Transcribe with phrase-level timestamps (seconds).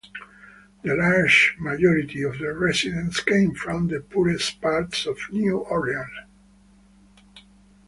[0.81, 6.09] The large majority of the residents came from the poorest parts of New Orleans.